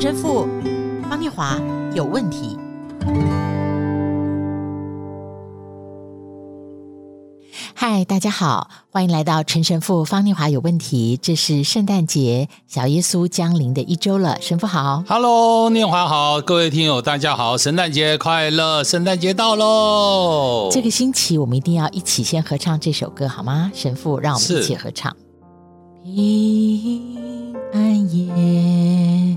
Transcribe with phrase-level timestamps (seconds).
[0.00, 0.46] 陈神父
[1.10, 1.60] 方念华
[1.92, 2.56] 有问题。
[7.74, 11.18] 嗨，大家好，欢迎来到陈神父方念华有问题。
[11.20, 14.40] 这是圣诞节，小耶稣降临的一周了。
[14.40, 20.68] 神父好，Hello，念华好，各位听友大家好，圣诞节快乐，圣诞节到喽！
[20.70, 23.72] 这个星期我们一定要一起先合唱这首歌，好吗？
[23.74, 25.16] 神父，让我们一起合唱。
[26.04, 27.16] 平
[27.72, 29.36] 安夜，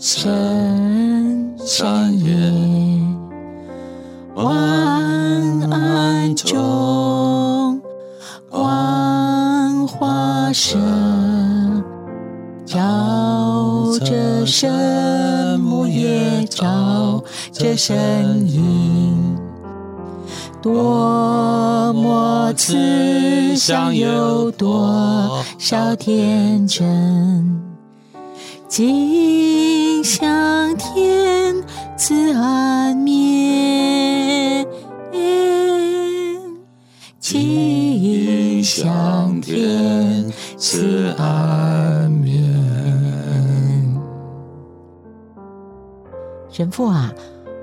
[0.00, 2.32] 圣圣夜，
[4.36, 4.56] 晚
[5.72, 7.82] 安中，
[8.48, 10.78] 光华射，
[12.64, 17.96] 照着圣母也照着圣
[18.46, 19.36] 婴。
[20.62, 27.60] 多么慈祥，有多少天真，
[28.68, 31.54] 尽向天
[31.94, 34.66] 赐安眠，
[37.20, 40.24] 尽享天
[40.56, 42.42] 赐安眠。
[46.48, 47.12] 神父啊。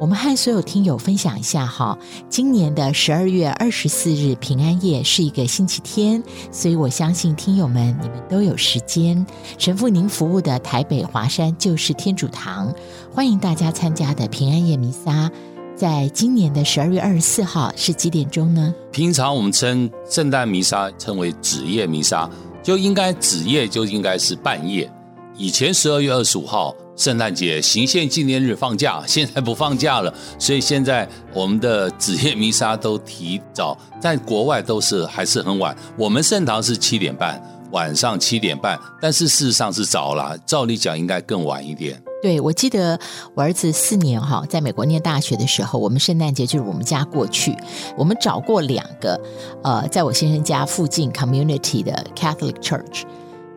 [0.00, 1.96] 我们和所有听友分享一下哈，
[2.28, 9.24] 今年的十二月二十四日平安夜是一个星期天，所以我相信听友们你们都有时间。
[9.56, 12.74] 神父您服务的台北华山救世天主堂，
[13.12, 15.30] 欢迎大家参加的平安夜弥撒，
[15.76, 18.74] 在今年的十二月二十四号是几点钟呢？
[18.90, 22.28] 平常我们称圣诞弥撒称为子夜弥撒，
[22.64, 24.90] 就应该子夜就应该是半夜。
[25.36, 26.74] 以前十二月二十五号。
[26.96, 35.76] 圣诞节行宪纪念日放假， 现在不放假了，所以现在我们的子夜弥撒都提早，在国外都是还是很晚。
[35.98, 42.00] 我们圣堂是七点半，晚上七点半，但是事实上是早了，照理讲应该更晚一点。
[42.22, 42.98] 对，我记得
[43.34, 47.54] 我儿子四年哈，在美国念大学的时候，我们圣诞节就是我们家过去，
[47.98, 49.20] 我们找过两个，
[49.62, 53.02] 呃，在我先生家附近 community 的 Catholic Church。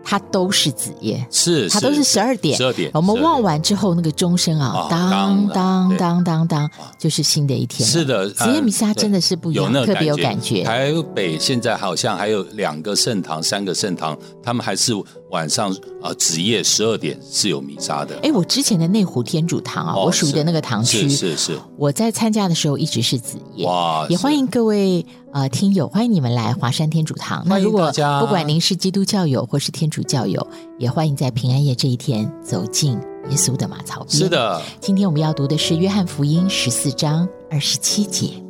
[0.09, 2.90] 它都是子夜，是它都是十二点，十二点。
[2.94, 7.85] 我们望完之后，那个钟声啊，当当当当当，就是新的一天。
[7.85, 10.63] 是的，子夜弥撒真的是不一样，特别有感觉。
[10.63, 14.94] 台北现在好像还有两个圣堂、三个圣堂，他们还是
[15.29, 18.17] 晚上啊子夜十二点是有弥撒的。
[18.23, 21.59] 哎，我之前的内湖天主堂啊，我属于的那个堂区，是是。
[21.77, 24.05] 我在参加的时候一直是子夜，哇！
[24.09, 25.05] 也欢迎各位。
[25.33, 27.43] 呃，听友，欢迎你们来华山天主堂。
[27.45, 30.47] 那如果不管您是基督教友或是天主教友，
[30.79, 32.94] 也欢迎在平安夜这一天走进
[33.29, 34.17] 耶稣的马槽边。
[34.17, 38.46] 是的，今天我们要读的是约翰福音十四章二十七节。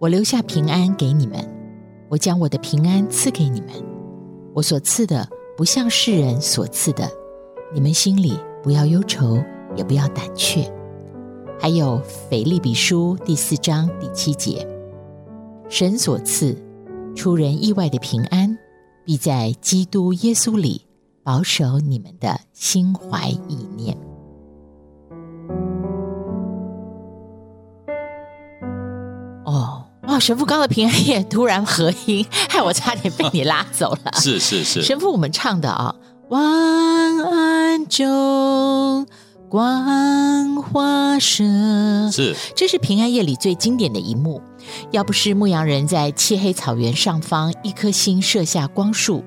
[0.00, 1.46] 我留下平安给你们，
[2.08, 3.70] 我将我的平安赐给你们，
[4.54, 5.28] 我所赐的。
[5.58, 7.06] 不像世人所赐的，
[7.74, 9.36] 你们心里不要忧愁，
[9.76, 10.72] 也不要胆怯。
[11.58, 12.00] 还有
[12.30, 14.66] 腓立比书第四章第七节，
[15.68, 16.56] 神所赐
[17.14, 18.56] 出人意外的平安，
[19.04, 20.86] 必在基督耶稣里
[21.22, 23.94] 保守你们的心怀意念。
[30.20, 34.12] 神父刚的平安夜突然合音，害我差点被你拉走了。
[34.20, 35.94] 是是是，神父，我们唱的啊，
[36.28, 36.42] 晚
[37.24, 39.06] 安钟，
[39.48, 41.42] 光华射，
[42.12, 44.40] 是，这是平安夜里最经典的一幕。
[44.92, 49.24] 要不是牧羊人在漆黑草原上方一颗星射下光束，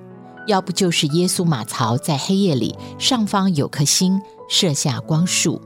[0.48, 5.60] 要不就是耶稣马槽在黑夜里上方有颗星射下光束。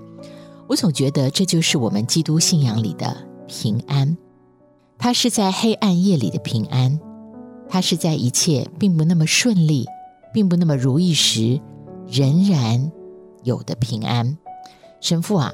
[0.68, 3.16] 我总觉得这就是我们基督信仰里的
[3.48, 4.18] 平安。
[5.00, 7.00] 他是在黑暗夜里的平安，
[7.70, 9.86] 他是在一切并不那么顺利、
[10.34, 11.62] 并不那么如意时，
[12.10, 12.92] 仍然
[13.44, 14.38] 有的平安。
[15.00, 15.54] 神父啊，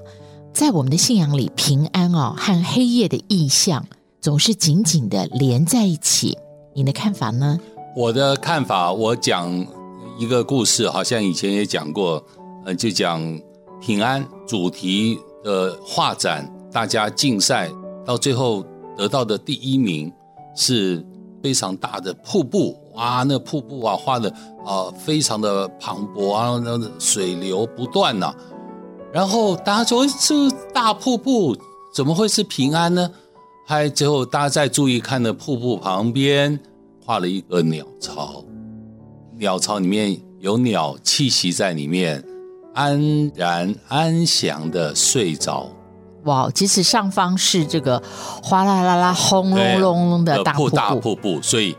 [0.53, 3.85] 在我们的信仰里，平安哦和黑夜的意象
[4.21, 6.37] 总是紧紧的连在一起。
[6.73, 7.59] 你的看法呢？
[7.95, 9.67] 我的看法，我讲
[10.17, 12.25] 一个故事，好像以前也讲过，
[12.65, 13.21] 呃，就讲
[13.81, 17.69] 平安主题的画展，大家竞赛
[18.05, 18.65] 到最后。
[18.97, 20.11] 得到的第一名
[20.55, 21.05] 是
[21.41, 24.29] 非常大的瀑布，哇，那瀑布啊画的
[24.65, 28.33] 啊非常的磅礴啊，那水流不断呐、
[29.11, 31.55] 然后大家说这大瀑布
[31.93, 33.09] 怎么会是平安呢？
[33.65, 36.59] 还最后大家再注意看那瀑布旁边
[37.05, 38.43] 画了一个鸟巢，
[39.37, 42.23] 鸟巢里面有鸟栖息在里面，
[42.73, 45.69] 安然安详的睡着。
[46.23, 48.01] 哇，即使上方是这个
[48.41, 51.75] 哗啦啦啦、轰隆隆隆的大瀑布，大瀑布，所以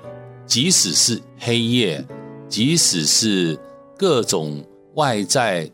[0.47, 2.05] 即使是黑夜，
[2.49, 3.59] 即使是
[3.97, 4.63] 各种
[4.95, 5.71] 外在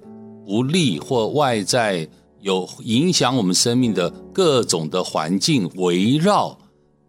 [0.47, 2.09] 不利或外在
[2.41, 6.57] 有影响我们生命的各种的环境围绕，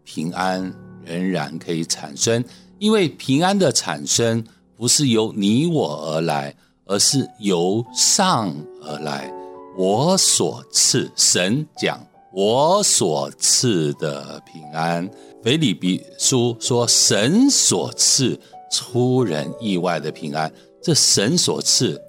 [0.04, 0.74] 平安
[1.04, 2.44] 仍然可以产生。
[2.78, 4.44] 因为平安的产生
[4.76, 6.54] 不是由你我而来，
[6.86, 9.32] 而是由上而来。
[9.74, 11.98] 我所赐，神讲
[12.30, 15.08] 我所赐的平安。
[15.42, 18.38] 腓立比书说，神所赐
[18.70, 20.52] 出人意外的平安。
[20.82, 22.00] 这神所赐，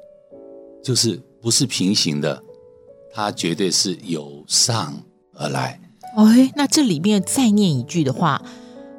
[0.83, 2.43] 就是不是平行的，
[3.13, 5.01] 它绝对是由上
[5.33, 5.79] 而来。
[6.17, 8.43] 哎，那这里面再念一句的话，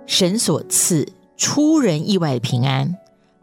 [0.06, 1.06] 神所赐
[1.37, 2.96] 出人意外的平安，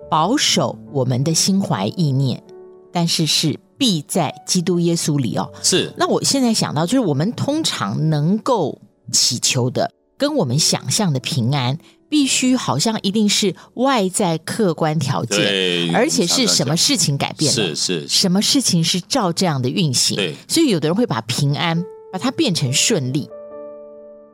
[0.10, 2.44] 保守我们的心怀意念，
[2.92, 3.60] 但是是。
[3.82, 5.92] 必在基督耶稣里哦，是。
[5.98, 8.80] 那我现在想到，就是我们通常能够
[9.12, 17.56] 祈求的，跟我们想象的平安，必须好像一定是外在客观条件，而且是什么事情改变了？
[17.56, 20.16] 是是，什么事情是照这样的运行？
[20.16, 21.84] 对，所以有的人会把平安
[22.14, 23.28] 把它变成顺利。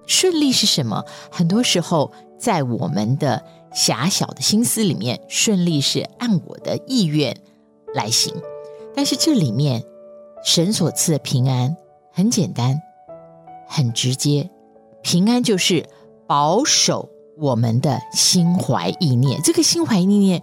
[0.08, 1.06] 顺利是什么？
[1.32, 3.42] 很多时候在我们的
[3.74, 7.34] 狭小的心思里面，顺利是按我的意愿
[7.96, 8.34] 来行。
[8.98, 9.84] 但是这里面，
[10.44, 11.78] 神所赐的平安
[12.12, 12.82] 很简单，
[13.68, 14.50] 很直接，
[15.04, 15.86] 平安就是
[16.26, 17.08] 保守
[17.38, 19.40] 我们的心怀意念。
[19.44, 20.42] 这个心怀意念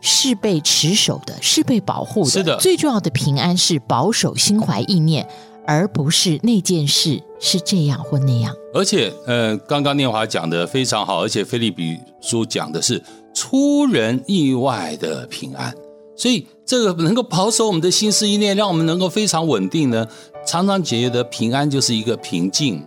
[0.00, 2.30] 是被持守的，是被保护的。
[2.30, 5.28] 是的，最重要的平安是保守心怀意念，
[5.66, 8.54] 而不是那件事是这样或那样。
[8.72, 13.02] 而且，呃，刚刚念华讲的非常好，而且菲利比书讲的是
[13.34, 15.74] 出人意外的平安。
[16.16, 20.08] 所以，这个能够保守我们的心思意念，让我们能够非常稳定呢。
[20.46, 22.82] 常常觉得平安就是一个平静、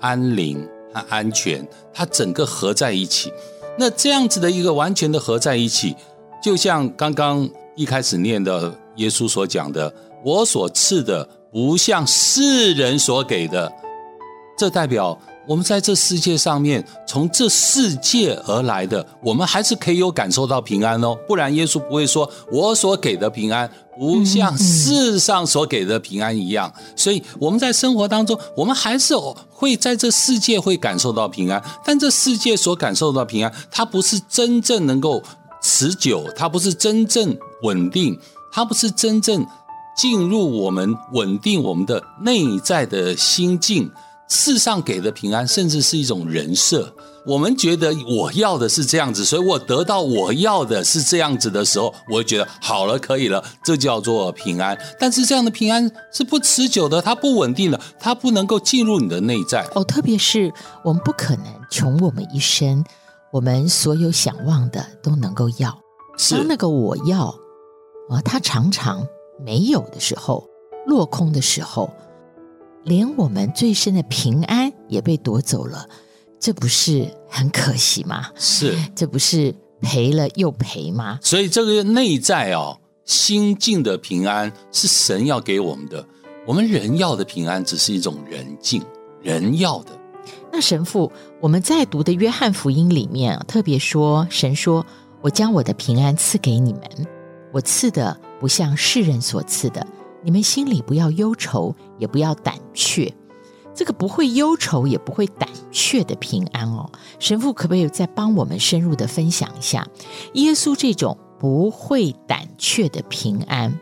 [0.00, 0.56] 安宁
[0.94, 3.32] 和安全，它整个合在一起。
[3.76, 5.96] 那这样子的一个完全的合在一起，
[6.42, 9.92] 就像刚刚一开始念的耶稣所讲的
[10.24, 13.72] ：“我所赐的不像世人所给的。”
[14.56, 15.18] 这代表。
[15.46, 21.16] 我们在这世界上面，从这世界而来的，我们还是可以有感受到平安哦。
[21.26, 23.68] 不然，耶稣不会说我所给的平安
[23.98, 26.72] 不像世上所给的平安一样。
[26.94, 29.14] 所以，我们在生活当中，我们还是
[29.50, 31.62] 会在这世界会感受到平安。
[31.84, 35.20] 但这世界所感受到平安，它不是真正能够
[35.60, 38.16] 持久，它不是真正稳定，
[38.52, 39.44] 它不是真正
[39.96, 43.90] 进入我们稳定我们的内在的心境。
[44.28, 46.94] 世上给的平安，甚至是一种人设。
[47.24, 54.76] 我们觉得我要的是这样子，所以我得到我要的是这样子的时候，我会觉得好了，可以了，这叫做平安。
[54.98, 59.64] 但是这样的平安是不持久的，它不稳定的，它不能够进入你的内在。
[59.74, 60.52] 哦，特别是
[60.82, 62.84] 我们不可能穷我们一生，
[63.30, 65.78] 我们所有想望的都能够要。
[66.18, 67.26] 是当那个我要
[68.10, 69.06] 啊，它常常
[69.44, 70.48] 没有的时候，
[70.88, 71.88] 落空的时候。
[72.84, 75.88] 连我们最深的平安也被夺走了，
[76.40, 78.26] 这不是很可惜吗？
[78.34, 81.18] 是，这不是赔了又赔吗？
[81.22, 86.04] 所以这个内在哦，心境的平安是神要给我们的，
[86.46, 88.82] 我们人要的平安只是一种人境，
[89.22, 89.90] 人要的。
[90.52, 94.84] 那神父，我们在读的约翰福音里面啊，特别说，神说
[95.22, 96.82] ：“我将我的平安赐给你们，
[97.52, 99.86] 我赐的不像世人所赐的。”
[100.22, 103.12] 你们心里不要忧愁，也不要胆怯。
[103.74, 106.90] 这个不会忧愁，也不会胆怯的平安哦。
[107.18, 109.86] 神父可不可以再帮我们深入的分享一下，
[110.34, 113.80] 耶稣这种不会胆怯的平安，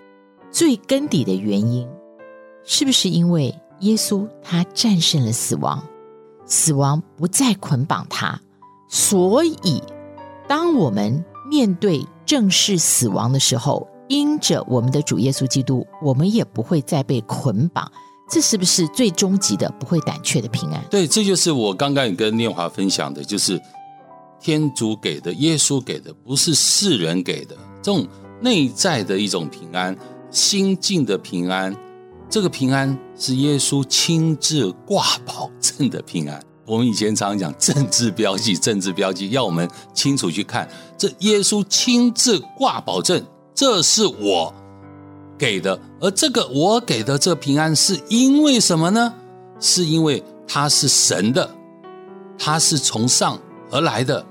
[0.53, 1.89] 最根底的原因，
[2.65, 5.83] 是不是因为耶稣他战胜了死亡，
[6.47, 8.41] 死亡不再捆绑他，
[8.89, 9.83] 所以
[10.47, 17.91] 当我们面对正式死亡的时候，因着我们的主耶稣基督，我们也不会再被捆绑。
[18.29, 20.85] 这是不是最终极的不会胆怯的平安？
[20.91, 23.61] 对，这就是我刚刚也跟念华分享的，就是
[24.41, 27.57] 天主给的，耶稣给的，不是世人给的。
[27.81, 28.05] 这种
[28.41, 29.97] 内在的一种平安，
[30.29, 31.75] 心境的平安，
[32.29, 36.43] 这个平安是耶稣亲自挂保证的平安。
[36.67, 43.25] 我们以前常常讲政治标记，政治标记要我们清楚去看，这耶稣亲自挂保证。
[43.55, 44.55] 这是我
[45.39, 49.13] 给的，而这个我给的这平安是因为什么呢？
[49.59, 51.51] 是因为它是神的，
[52.39, 53.39] 它是从上
[53.71, 54.25] 而来的，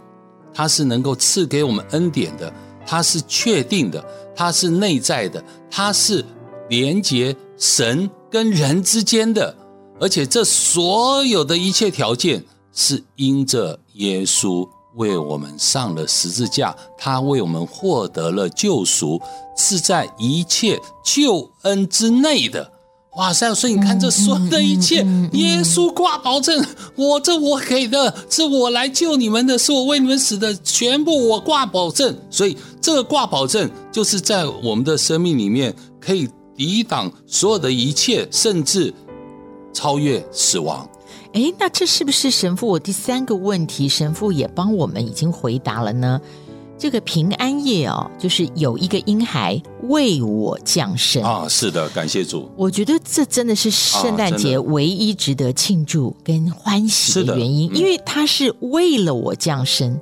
[0.53, 2.51] 它是能够赐给我们恩典的，
[2.85, 4.03] 它是确定的，
[4.35, 6.25] 它是内在的，它是
[6.69, 9.55] 连接神跟人之间的，
[9.99, 14.67] 而且这所有的一切条件是因着耶稣
[14.99, 19.19] 为我们上了十字架，他为我们获得了救赎，
[19.57, 22.69] 是在一切救恩之内的。
[23.15, 23.53] 哇塞！
[23.55, 24.97] 所以你看，这所有的一切，
[25.33, 26.63] 耶稣挂保证，
[26.95, 32.15] 我这我给的，是我来救你们的，是我为你们死的，全部我挂保证。
[32.29, 38.93] 所以这个挂保证，就是在我们的生命里面可以抵挡所有的一切，甚至
[39.73, 40.87] 超越死亡。
[41.33, 42.67] 诶，那这是不是神父？
[42.67, 46.19] 我第三个问题，神父也帮我们已经回答了呢？
[46.77, 51.45] 这个平安夜哦，就是有一个婴孩为我降生啊！
[51.49, 52.49] 是的，感谢主。
[52.55, 59.99] 我觉得这真的是圣诞节唯一值得庆祝跟欢喜的原因，因为他是为了我降生。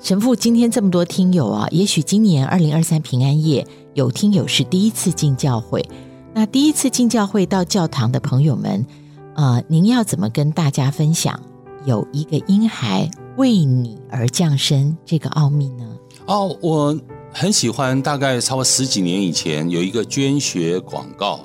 [0.00, 5.84] 神父，今天这么多听友啊，也许今年二零二三平安夜有听友是第一次进教会，
[6.32, 8.86] 那第一次进教会到教堂的朋友们，
[9.34, 11.40] 呃，您要怎么跟大家分享
[11.84, 15.84] 有一个婴孩为你而降生这个奥秘呢？
[16.26, 16.98] 哦，我
[17.32, 21.40] 很喜欢，大概差不多十几年以前有一个捐血广告，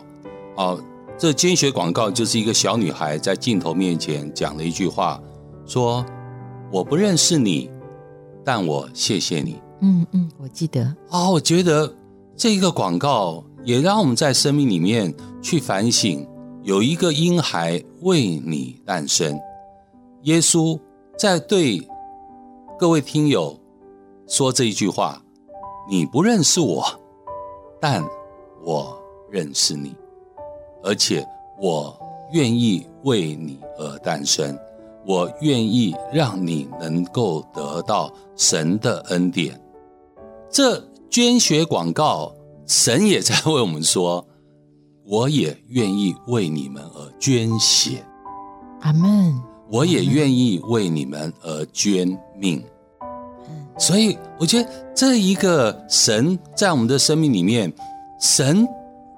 [0.55, 0.79] 哦，
[1.17, 5.19] 这捐血广告就是一个小女孩在镜头面前讲了一句话，
[5.65, 6.05] 说
[6.71, 7.71] ：“我不认识你，
[8.45, 10.93] 但我谢谢你。”嗯嗯，我记得。
[11.09, 11.91] 哦，我觉得
[12.35, 16.27] 这个广告也让我们在生命里面去反省，
[16.67, 19.39] 有一个婴孩为你诞生，
[20.23, 20.77] 耶稣
[21.17, 21.81] 在对
[22.77, 23.57] 各位听友。
[24.27, 25.23] 说这一句话，
[25.89, 26.83] 你不认识我，
[27.79, 28.03] 但
[28.65, 29.95] 我认识你，
[30.83, 31.25] 而且
[31.57, 31.97] 我
[32.33, 34.59] 愿意为你而诞生，
[35.05, 39.57] 我愿意让你能够得到神的恩典。
[40.49, 44.27] 这捐血广告，神也在为我们说，
[45.09, 48.05] 我也愿意为你们而捐血。
[48.81, 49.41] 阿门。
[49.69, 52.61] 我也愿意为你们而捐命。
[53.77, 57.71] 所以，我觉得这一个神在我们的生命里面，
[58.19, 58.67] 神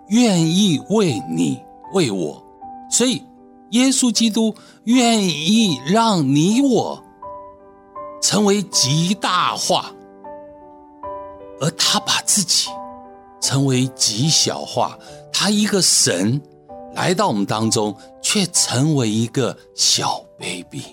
[0.10, 1.60] 愿意为你、
[1.94, 2.44] 为我，
[2.90, 3.24] 所以
[3.72, 4.54] 耶稣基督
[4.84, 7.04] 愿意让你我
[8.22, 9.92] 成为极大化，
[11.62, 12.70] 而他把自己
[13.40, 14.98] 成为极小化。
[15.32, 16.42] 他一个神
[16.94, 20.84] 来到我们当中，却成为一个小 baby。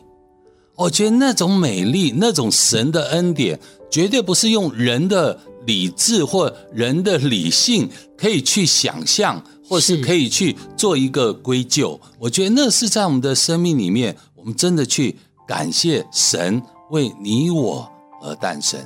[0.76, 3.58] 我觉得那种美丽，那种神的恩典，
[3.90, 11.98] 绝对不是用人的理智或人的理性可以去想象，或是可以去做一个归咎。
[12.18, 15.16] 我觉得那是在我们的生命里面，我们真的去
[15.48, 17.90] 感谢神为你我
[18.22, 18.78] 而诞生。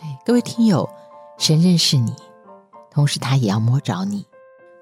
[0.00, 0.88] 对，各位听友，
[1.38, 2.14] 神认识你，
[2.90, 4.24] 同时他也要摸着你。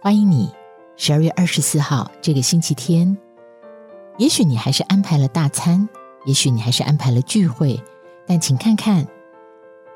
[0.06, 0.48] 欢迎你，
[0.96, 3.18] 十二月二十四号这个星期天，
[4.18, 5.88] 也许你还是安排了大餐。
[6.24, 7.82] 也许你还是安排了聚会，
[8.24, 9.04] 但请看看，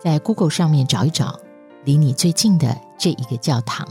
[0.03, 1.39] 在 Google 上面找一找
[1.85, 3.87] 离你最近的这一个教堂。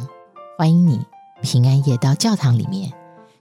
[0.58, 1.06] 欢迎你
[1.42, 2.92] 平安夜到教堂里面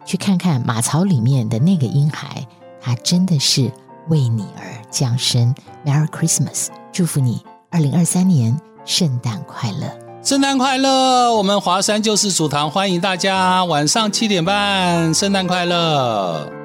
[0.04, 2.46] 去看看马槽里面的那个婴孩，
[2.80, 3.72] 他真的是
[4.06, 5.52] 为你而降生。
[5.84, 6.68] Merry Christmas！
[6.92, 10.07] 祝福你二零二三年圣诞快乐！
[10.20, 11.32] 圣诞快乐！
[11.36, 16.57] 我们华山就是主堂欢迎大家晚上七点半，圣诞快乐！